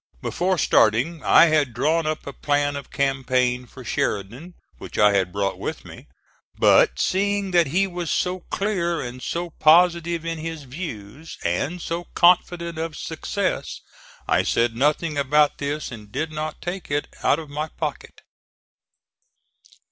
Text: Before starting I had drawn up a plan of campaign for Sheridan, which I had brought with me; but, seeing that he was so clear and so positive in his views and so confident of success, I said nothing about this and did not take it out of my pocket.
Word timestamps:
Before 0.19 0.57
starting 0.57 1.23
I 1.23 1.45
had 1.45 1.75
drawn 1.75 2.07
up 2.07 2.25
a 2.25 2.33
plan 2.33 2.75
of 2.75 2.89
campaign 2.89 3.67
for 3.67 3.83
Sheridan, 3.83 4.55
which 4.79 4.97
I 4.97 5.13
had 5.13 5.31
brought 5.31 5.59
with 5.59 5.85
me; 5.85 6.07
but, 6.57 6.99
seeing 6.99 7.51
that 7.51 7.67
he 7.67 7.85
was 7.85 8.09
so 8.09 8.39
clear 8.49 8.99
and 8.99 9.21
so 9.21 9.51
positive 9.59 10.25
in 10.25 10.39
his 10.39 10.63
views 10.63 11.37
and 11.43 11.79
so 11.79 12.05
confident 12.15 12.79
of 12.79 12.97
success, 12.97 13.79
I 14.27 14.41
said 14.41 14.75
nothing 14.75 15.19
about 15.19 15.59
this 15.59 15.91
and 15.91 16.11
did 16.11 16.31
not 16.31 16.63
take 16.63 16.89
it 16.89 17.05
out 17.21 17.37
of 17.37 17.51
my 17.51 17.67
pocket. 17.67 18.21